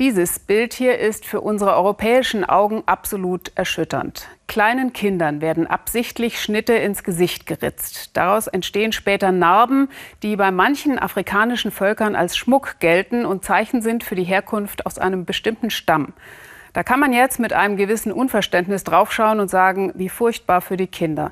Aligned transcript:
Dieses 0.00 0.40
Bild 0.40 0.74
hier 0.74 0.98
ist 0.98 1.24
für 1.24 1.40
unsere 1.40 1.76
europäischen 1.76 2.42
Augen 2.44 2.82
absolut 2.84 3.52
erschütternd. 3.54 4.26
Kleinen 4.48 4.92
Kindern 4.92 5.40
werden 5.40 5.68
absichtlich 5.68 6.42
Schnitte 6.42 6.72
ins 6.72 7.04
Gesicht 7.04 7.46
geritzt. 7.46 8.10
Daraus 8.16 8.48
entstehen 8.48 8.90
später 8.90 9.30
Narben, 9.30 9.88
die 10.24 10.34
bei 10.34 10.50
manchen 10.50 10.98
afrikanischen 10.98 11.70
Völkern 11.70 12.16
als 12.16 12.36
Schmuck 12.36 12.80
gelten 12.80 13.24
und 13.24 13.44
Zeichen 13.44 13.82
sind 13.82 14.02
für 14.02 14.16
die 14.16 14.24
Herkunft 14.24 14.84
aus 14.84 14.98
einem 14.98 15.26
bestimmten 15.26 15.70
Stamm. 15.70 16.12
Da 16.72 16.82
kann 16.82 16.98
man 16.98 17.12
jetzt 17.12 17.38
mit 17.38 17.52
einem 17.52 17.76
gewissen 17.76 18.10
Unverständnis 18.10 18.82
draufschauen 18.82 19.38
und 19.38 19.48
sagen, 19.48 19.92
wie 19.94 20.08
furchtbar 20.08 20.60
für 20.60 20.76
die 20.76 20.88
Kinder. 20.88 21.30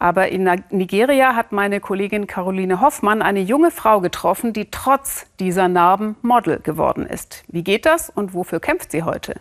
Aber 0.00 0.28
in 0.28 0.50
Nigeria 0.70 1.36
hat 1.36 1.52
meine 1.52 1.78
Kollegin 1.78 2.26
Caroline 2.26 2.80
Hoffmann 2.80 3.20
eine 3.20 3.40
junge 3.40 3.70
Frau 3.70 4.00
getroffen, 4.00 4.54
die 4.54 4.70
trotz 4.70 5.26
dieser 5.38 5.68
Narben 5.68 6.16
Model 6.22 6.58
geworden 6.58 7.04
ist. 7.04 7.44
Wie 7.48 7.62
geht 7.62 7.84
das 7.84 8.08
und 8.08 8.32
wofür 8.32 8.60
kämpft 8.60 8.92
sie 8.92 9.02
heute? 9.02 9.34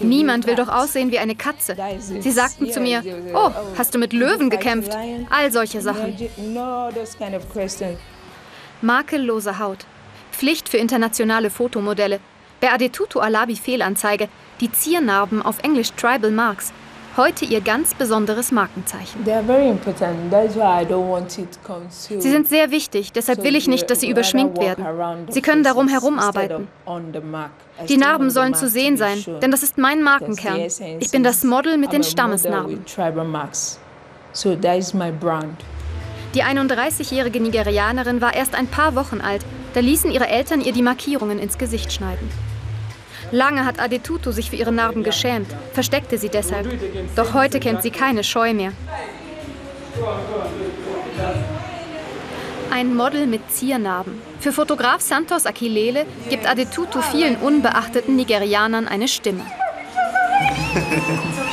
Niemand 0.00 0.46
will 0.46 0.54
doch 0.54 0.68
aussehen 0.68 1.10
wie 1.10 1.18
eine 1.18 1.34
Katze. 1.34 1.76
Sie 2.00 2.30
sagten 2.30 2.70
zu 2.70 2.80
mir, 2.80 3.02
oh, 3.34 3.50
hast 3.76 3.94
du 3.94 3.98
mit 3.98 4.14
Löwen 4.14 4.48
gekämpft? 4.48 4.96
All 5.28 5.52
solche 5.52 5.82
Sachen. 5.82 6.16
Makellose 8.80 9.58
Haut. 9.58 9.84
Pflicht 10.32 10.70
für 10.70 10.78
internationale 10.78 11.50
Fotomodelle. 11.50 12.20
Bei 12.60 12.72
Adetutu 12.72 13.20
Alabi 13.20 13.54
Fehlanzeige, 13.54 14.28
die 14.60 14.72
Ziernarben 14.72 15.42
auf 15.42 15.62
Englisch 15.62 15.92
Tribal 15.92 16.32
Marks, 16.32 16.72
heute 17.16 17.44
ihr 17.44 17.60
ganz 17.60 17.94
besonderes 17.94 18.50
Markenzeichen. 18.50 19.24
Sie 21.98 22.30
sind 22.30 22.48
sehr 22.48 22.70
wichtig, 22.72 23.12
deshalb 23.12 23.44
will 23.44 23.54
ich 23.54 23.68
nicht, 23.68 23.88
dass 23.90 24.00
sie 24.00 24.10
überschminkt 24.10 24.58
werden. 24.60 24.84
Sie 25.28 25.40
können 25.40 25.62
darum 25.62 25.86
herumarbeiten. 25.86 26.66
Die 27.88 27.96
Narben 27.96 28.30
sollen 28.30 28.54
zu 28.54 28.68
sehen 28.68 28.96
sein, 28.96 29.24
denn 29.40 29.52
das 29.52 29.62
ist 29.62 29.78
mein 29.78 30.02
Markenkern. 30.02 30.60
Ich 30.98 31.10
bin 31.12 31.22
das 31.22 31.44
Model 31.44 31.78
mit 31.78 31.92
den 31.92 32.02
Stammesnarben. 32.02 32.84
Die 36.34 36.42
31-jährige 36.44 37.40
Nigerianerin 37.40 38.20
war 38.20 38.34
erst 38.34 38.54
ein 38.54 38.66
paar 38.66 38.94
Wochen 38.96 39.20
alt, 39.20 39.44
da 39.74 39.80
ließen 39.80 40.10
ihre 40.10 40.28
Eltern 40.28 40.60
ihr 40.60 40.72
die 40.72 40.82
Markierungen 40.82 41.38
ins 41.38 41.56
Gesicht 41.56 41.92
schneiden. 41.92 42.28
Lange 43.30 43.64
hat 43.64 43.80
Adetutu 43.80 44.32
sich 44.32 44.50
für 44.50 44.56
ihre 44.56 44.72
Narben 44.72 45.02
geschämt, 45.02 45.48
versteckte 45.72 46.18
sie 46.18 46.28
deshalb. 46.28 46.68
Doch 47.14 47.34
heute 47.34 47.60
kennt 47.60 47.82
sie 47.82 47.90
keine 47.90 48.24
Scheu 48.24 48.54
mehr. 48.54 48.72
Ein 52.70 52.94
Model 52.94 53.26
mit 53.26 53.50
Ziernarben. 53.50 54.20
Für 54.40 54.52
Fotograf 54.52 55.00
Santos 55.00 55.46
Akilele 55.46 56.06
gibt 56.30 56.48
Adetutu 56.48 57.00
vielen 57.00 57.36
unbeachteten 57.36 58.16
Nigerianern 58.16 58.86
eine 58.86 59.08
Stimme. 59.08 59.44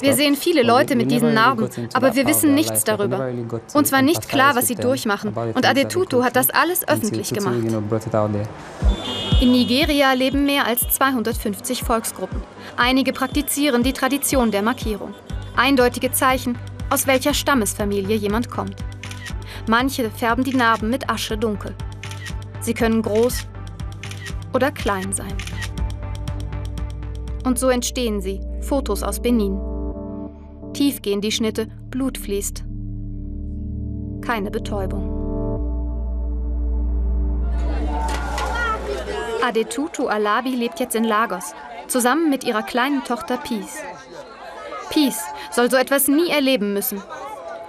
Wir 0.00 0.14
sehen 0.14 0.36
viele 0.36 0.62
Leute 0.62 0.96
mit 0.96 1.10
diesen 1.10 1.34
Narben, 1.34 1.68
aber 1.94 2.14
wir 2.14 2.26
wissen 2.26 2.54
nichts 2.54 2.84
darüber. 2.84 3.30
Uns 3.74 3.92
war 3.92 4.02
nicht 4.02 4.28
klar, 4.28 4.54
was 4.54 4.68
sie 4.68 4.74
durchmachen. 4.74 5.32
Und 5.54 5.66
Adetutu 5.66 6.22
hat 6.24 6.36
das 6.36 6.50
alles 6.50 6.86
öffentlich 6.86 7.32
gemacht. 7.32 7.56
In 9.40 9.52
Nigeria 9.52 10.12
leben 10.12 10.46
mehr 10.46 10.66
als 10.66 10.88
250 10.88 11.84
Volksgruppen. 11.84 12.42
Einige 12.76 13.12
praktizieren 13.12 13.82
die 13.82 13.92
Tradition 13.92 14.50
der 14.50 14.62
Markierung. 14.62 15.14
Eindeutige 15.56 16.10
Zeichen, 16.10 16.58
aus 16.90 17.06
welcher 17.06 17.34
Stammesfamilie 17.34 18.16
jemand 18.16 18.50
kommt. 18.50 18.76
Manche 19.68 20.10
färben 20.10 20.44
die 20.44 20.56
Narben 20.56 20.90
mit 20.90 21.08
Asche 21.10 21.36
dunkel. 21.36 21.74
Sie 22.60 22.74
können 22.74 23.02
groß 23.02 23.46
oder 24.54 24.70
klein 24.70 25.12
sein. 25.12 25.34
Und 27.48 27.58
so 27.58 27.70
entstehen 27.70 28.20
sie, 28.20 28.42
Fotos 28.60 29.02
aus 29.02 29.20
Benin. 29.20 29.58
Tief 30.74 31.00
gehen 31.00 31.22
die 31.22 31.32
Schnitte, 31.32 31.66
Blut 31.88 32.18
fließt. 32.18 32.62
Keine 34.20 34.50
Betäubung. 34.50 35.08
Adetutu 39.42 40.08
Alabi 40.08 40.50
lebt 40.50 40.78
jetzt 40.78 40.94
in 40.94 41.04
Lagos, 41.04 41.54
zusammen 41.86 42.28
mit 42.28 42.44
ihrer 42.44 42.62
kleinen 42.62 43.02
Tochter 43.04 43.38
Peace. 43.38 43.78
Peace 44.90 45.22
soll 45.50 45.70
so 45.70 45.78
etwas 45.78 46.06
nie 46.06 46.28
erleben 46.28 46.74
müssen. 46.74 47.00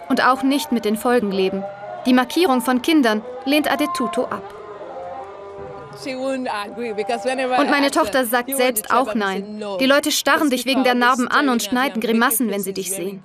Und 0.09 0.21
auch 0.21 0.43
nicht 0.43 0.73
mit 0.73 0.83
den 0.83 0.97
Folgen 0.97 1.31
leben. 1.31 1.63
Die 2.05 2.13
Markierung 2.13 2.59
von 2.59 2.81
Kindern 2.81 3.21
lehnt 3.45 3.71
Adetutu 3.71 4.23
ab. 4.23 4.58
Und 6.05 7.69
meine 7.69 7.91
Tochter 7.91 8.25
sagt 8.25 8.55
selbst 8.55 8.91
auch 8.91 9.15
nein. 9.15 9.63
Die 9.79 9.85
Leute 9.85 10.11
starren 10.11 10.49
dich 10.49 10.65
wegen 10.65 10.83
der 10.83 10.95
Narben 10.95 11.27
an 11.27 11.49
und 11.49 11.63
schneiden 11.63 12.01
Grimassen, 12.01 12.49
wenn 12.49 12.61
sie 12.61 12.73
dich 12.73 12.91
sehen. 12.91 13.21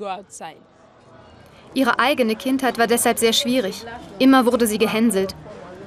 Ihre 1.75 1.99
eigene 1.99 2.37
Kindheit 2.37 2.79
war 2.79 2.87
deshalb 2.87 3.19
sehr 3.19 3.33
schwierig. 3.33 3.84
Immer 4.19 4.47
wurde 4.47 4.67
sie 4.67 4.79
gehänselt. 4.79 5.34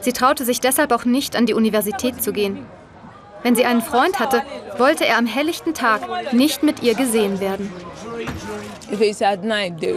Sie 0.02 0.14
traute 0.14 0.46
sich 0.46 0.60
deshalb 0.60 0.92
auch 0.92 1.06
nicht, 1.06 1.36
an 1.36 1.46
die 1.46 1.54
Universität 1.54 2.22
zu 2.22 2.34
gehen. 2.34 2.66
Wenn 3.44 3.56
sie 3.56 3.66
einen 3.66 3.82
Freund 3.82 4.20
hatte, 4.20 4.44
wollte 4.78 5.06
er 5.06 5.18
am 5.18 5.26
helllichten 5.26 5.74
Tag 5.74 6.34
nicht 6.34 6.64
mit 6.64 6.84
ihr 6.84 6.96
gesehen 6.96 7.40
werden. 7.40 7.72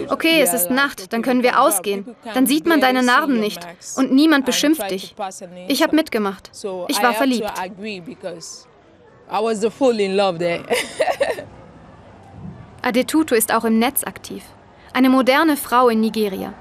Okay, 0.09 0.41
es 0.43 0.53
ist 0.53 0.71
Nacht, 0.71 1.13
dann 1.13 1.23
können 1.23 1.43
wir 1.43 1.61
ausgehen. 1.61 2.17
Dann 2.35 2.47
sieht 2.47 2.67
man 2.67 2.81
deine 2.81 3.03
Narben 3.03 3.41
nicht 3.41 3.67
und 3.97 4.13
niemand 4.13 4.47
beschimpft 4.47 4.91
dich. 4.91 5.15
Ich 5.69 5.83
habe 5.83 5.97
mitgemacht. 5.97 6.51
Ich 6.89 7.03
war 7.03 7.15
verliebt. 7.15 7.51
Adetutu 12.83 13.35
ist 13.35 13.55
auch 13.55 13.65
im 13.65 13.79
Netz 13.79 14.05
aktiv. 14.05 14.43
Eine 14.93 15.09
moderne 15.09 15.57
Frau 15.57 15.89
in 15.89 16.01
Nigeria. 16.01 16.53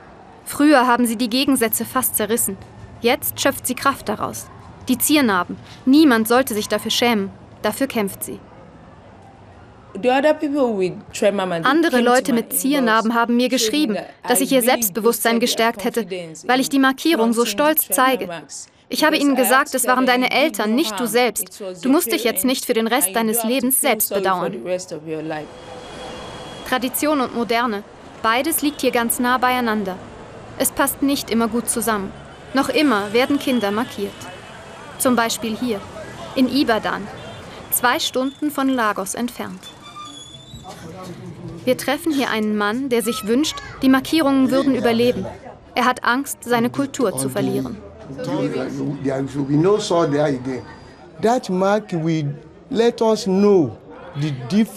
Früher 0.46 0.86
haben 0.86 1.08
sie 1.08 1.16
die 1.16 1.30
Gegensätze 1.30 1.86
fast 1.86 2.16
zerrissen. 2.16 2.58
Jetzt 3.02 3.40
schöpft 3.40 3.66
sie 3.66 3.76
Kraft 3.76 4.10
daraus. 4.10 4.48
Die 4.90 4.98
Ziernarben. 4.98 5.56
Niemand 5.86 6.28
sollte 6.28 6.54
sich 6.56 6.68
dafür 6.68 6.92
schämen. 6.92 7.30
Dafür 7.62 7.88
kämpft 7.88 8.24
sie. 8.24 8.40
Andere 11.64 12.02
Leute 12.02 12.34
mit 12.34 12.54
Ziernarben 12.54 13.14
haben 13.14 13.38
mir 13.38 13.50
geschrieben, 13.50 13.98
dass 14.28 14.42
ich 14.42 14.52
ihr 14.52 14.62
Selbstbewusstsein 14.62 15.40
gestärkt 15.40 15.84
hätte, 15.84 16.06
weil 16.46 16.60
ich 16.60 16.70
die 16.70 16.80
Markierung 16.80 17.34
so 17.34 17.46
stolz 17.46 17.88
zeige. 17.90 18.30
Ich 18.88 19.04
habe 19.04 19.18
ihnen 19.18 19.36
gesagt, 19.36 19.76
es 19.76 19.86
waren 19.86 20.06
deine 20.06 20.32
Eltern, 20.32 20.74
nicht 20.74 21.00
du 21.00 21.06
selbst. 21.06 21.62
Du 21.84 21.90
musst 21.90 22.12
dich 22.12 22.24
jetzt 22.24 22.44
nicht 22.44 22.66
für 22.66 22.74
den 22.74 22.88
Rest 22.88 23.16
deines 23.16 23.44
Lebens 23.44 23.82
selbst 23.82 24.12
bedauern. 24.12 24.56
Tradition 26.68 27.22
und 27.22 27.36
Moderne, 27.36 27.84
beides 28.24 28.62
liegt 28.62 28.82
hier 28.82 28.92
ganz 28.92 29.20
nah 29.20 29.38
beieinander. 29.38 29.98
Es 30.58 30.72
passt 30.72 31.02
nicht 31.02 31.30
immer 31.30 31.48
gut 31.48 31.70
zusammen. 31.70 32.12
Noch 32.54 32.70
immer 32.70 33.14
werden 33.14 33.38
Kinder 33.38 33.70
markiert. 33.72 34.12
Zum 35.00 35.16
Beispiel 35.16 35.56
hier, 35.56 35.80
in 36.36 36.50
Ibadan, 36.50 37.08
zwei 37.72 38.00
Stunden 38.00 38.52
von 38.52 38.68
Lagos 38.68 39.16
entfernt. 39.16 39.62
Wir 41.64 41.78
treffen 41.78 42.12
hier 42.12 42.30
einen 42.30 42.58
Mann, 42.58 42.90
der 42.90 43.02
sich 43.02 43.26
wünscht, 43.26 43.56
die 43.82 43.90
Markierungen 43.90 44.52
würden 44.52 44.76
überleben. 44.76 45.26
Er 45.74 45.86
hat 45.86 46.04
Angst, 46.04 46.40
seine 46.44 46.70
Kultur 46.70 47.18
zu 47.18 47.30
verlieren. 47.30 47.78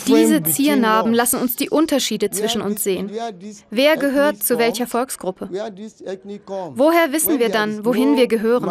Diese 0.06 0.42
Ziernarben 0.42 1.12
lassen 1.14 1.40
uns 1.40 1.56
die 1.56 1.70
Unterschiede 1.70 2.30
zwischen 2.30 2.60
uns 2.60 2.82
sehen. 2.82 3.10
Wer 3.70 3.96
gehört 3.96 4.42
zu 4.42 4.58
welcher 4.58 4.86
Volksgruppe? 4.86 5.48
Woher 6.74 7.12
wissen 7.12 7.38
wir 7.38 7.48
dann, 7.48 7.84
wohin 7.84 8.16
wir 8.16 8.26
gehören? 8.26 8.70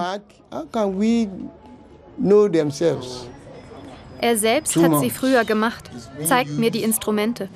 Er 4.24 4.38
selbst 4.38 4.76
hat 4.76 5.00
sie 5.00 5.10
früher 5.10 5.44
gemacht, 5.46 5.90
zeigt 6.24 6.52
mir 6.52 6.70
die 6.70 6.84
Instrumente. 6.84 7.50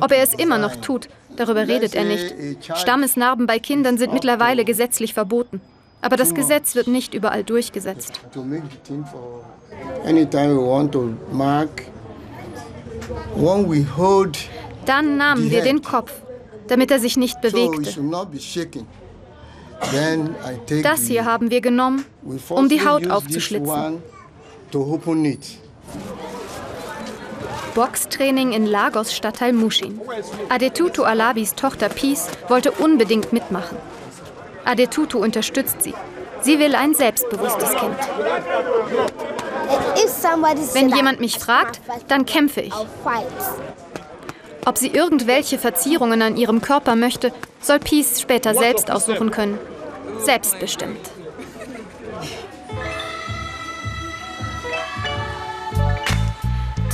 Ob 0.00 0.10
er 0.10 0.22
es 0.22 0.32
immer 0.32 0.56
noch 0.56 0.76
tut, 0.76 1.08
darüber 1.36 1.68
redet 1.68 1.94
er 1.94 2.04
nicht. 2.04 2.34
Stammesnarben 2.74 3.46
bei 3.46 3.58
Kindern 3.58 3.98
sind 3.98 4.14
mittlerweile 4.14 4.64
gesetzlich 4.64 5.12
verboten. 5.12 5.60
Aber 6.00 6.16
das 6.16 6.34
Gesetz 6.34 6.74
wird 6.74 6.86
nicht 6.88 7.14
überall 7.14 7.44
durchgesetzt. 7.44 8.20
Dann 14.86 15.16
nahmen 15.16 15.50
wir 15.50 15.62
den 15.62 15.82
Kopf, 15.82 16.12
damit 16.68 16.90
er 16.90 17.00
sich 17.00 17.16
nicht 17.16 17.40
bewegte. 17.40 17.94
Das 20.82 21.00
hier 21.06 21.24
haben 21.24 21.50
wir 21.50 21.60
genommen, 21.60 22.04
um 22.48 22.68
die 22.68 22.86
Haut 22.86 23.10
aufzuschlitzen. 23.10 24.02
Boxtraining 27.74 28.52
in 28.52 28.64
Lagos 28.64 29.14
Stadtteil 29.14 29.52
Mushin. 29.52 30.00
Adetutu 30.48 31.02
Alabis 31.02 31.54
Tochter 31.54 31.90
Peace 31.90 32.28
wollte 32.48 32.70
unbedingt 32.70 33.34
mitmachen. 33.34 33.76
Adetutu 34.64 35.18
unterstützt 35.18 35.82
sie. 35.82 35.92
Sie 36.46 36.60
will 36.60 36.76
ein 36.76 36.94
selbstbewusstes 36.94 37.70
Kind. 37.70 37.96
Wenn 40.74 40.90
jemand 40.90 41.18
mich 41.18 41.40
fragt, 41.40 41.80
dann 42.06 42.24
kämpfe 42.24 42.60
ich. 42.60 42.72
Ob 44.64 44.78
sie 44.78 44.86
irgendwelche 44.86 45.58
Verzierungen 45.58 46.22
an 46.22 46.36
ihrem 46.36 46.60
Körper 46.60 46.94
möchte, 46.94 47.32
soll 47.60 47.80
Peace 47.80 48.20
später 48.20 48.54
selbst 48.54 48.92
aussuchen 48.92 49.32
können. 49.32 49.58
Selbstbestimmt. 50.20 51.10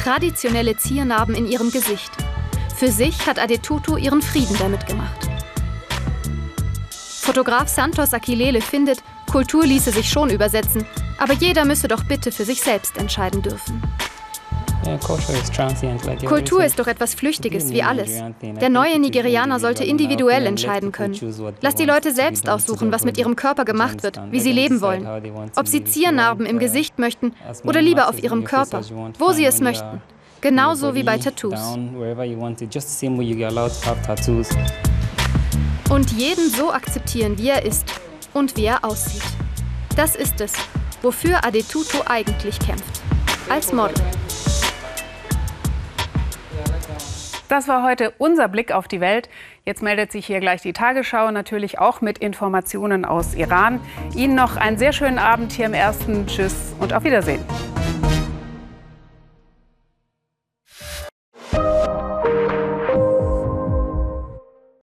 Traditionelle 0.02 0.78
Ziernarben 0.78 1.34
in 1.34 1.46
ihrem 1.46 1.70
Gesicht. 1.70 2.10
Für 2.74 2.90
sich 2.90 3.26
hat 3.26 3.38
Adetutu 3.38 3.98
ihren 3.98 4.22
Frieden 4.22 4.56
damit 4.58 4.86
gemacht. 4.86 5.28
Fotograf 7.20 7.68
Santos 7.68 8.14
Aquilele 8.14 8.62
findet, 8.62 9.02
Kultur 9.32 9.64
ließe 9.64 9.92
sich 9.92 10.10
schon 10.10 10.28
übersetzen, 10.28 10.84
aber 11.16 11.32
jeder 11.32 11.64
müsse 11.64 11.88
doch 11.88 12.04
bitte 12.04 12.30
für 12.30 12.44
sich 12.44 12.60
selbst 12.60 12.98
entscheiden 12.98 13.40
dürfen. 13.40 13.82
Kultur 16.26 16.62
ist 16.62 16.78
doch 16.78 16.86
etwas 16.86 17.14
Flüchtiges, 17.14 17.70
wie 17.70 17.82
alles. 17.82 18.22
Der 18.42 18.68
neue 18.68 18.98
Nigerianer 18.98 19.58
sollte 19.58 19.84
individuell 19.84 20.44
entscheiden 20.44 20.92
können. 20.92 21.16
Lass 21.62 21.76
die 21.76 21.86
Leute 21.86 22.12
selbst 22.12 22.46
aussuchen, 22.46 22.92
was 22.92 23.06
mit 23.06 23.16
ihrem 23.16 23.34
Körper 23.34 23.64
gemacht 23.64 24.02
wird, 24.02 24.20
wie 24.30 24.40
sie 24.40 24.52
leben 24.52 24.82
wollen. 24.82 25.08
Ob 25.56 25.66
sie 25.66 25.82
Ziernarben 25.82 26.44
im 26.44 26.58
Gesicht 26.58 26.98
möchten 26.98 27.32
oder 27.64 27.80
lieber 27.80 28.10
auf 28.10 28.22
ihrem 28.22 28.44
Körper, 28.44 28.82
wo 29.18 29.32
sie 29.32 29.46
es 29.46 29.62
möchten. 29.62 30.02
Genauso 30.42 30.94
wie 30.94 31.04
bei 31.04 31.16
Tattoos. 31.16 31.78
Und 35.88 36.12
jeden 36.12 36.50
so 36.50 36.72
akzeptieren, 36.72 37.38
wie 37.38 37.48
er 37.48 37.64
ist 37.64 37.86
und 38.34 38.56
wie 38.56 38.66
er 38.66 38.84
aussieht. 38.84 39.22
Das 39.96 40.16
ist 40.16 40.40
es, 40.40 40.52
wofür 41.02 41.44
Adetutu 41.44 41.98
eigentlich 42.06 42.58
kämpft. 42.58 43.02
Als 43.48 43.72
Model. 43.72 43.94
Das 47.52 47.68
war 47.68 47.82
heute 47.82 48.14
unser 48.16 48.48
Blick 48.48 48.72
auf 48.72 48.88
die 48.88 49.02
Welt. 49.02 49.28
Jetzt 49.66 49.82
meldet 49.82 50.10
sich 50.10 50.24
hier 50.24 50.40
gleich 50.40 50.62
die 50.62 50.72
Tagesschau, 50.72 51.30
natürlich 51.30 51.78
auch 51.78 52.00
mit 52.00 52.16
Informationen 52.16 53.04
aus 53.04 53.34
Iran. 53.34 53.78
Ihnen 54.16 54.34
noch 54.34 54.56
einen 54.56 54.78
sehr 54.78 54.94
schönen 54.94 55.18
Abend 55.18 55.52
hier 55.52 55.66
im 55.66 55.74
Ersten. 55.74 56.26
Tschüss 56.26 56.74
und 56.80 56.94
auf 56.94 57.04
Wiedersehen. 57.04 57.44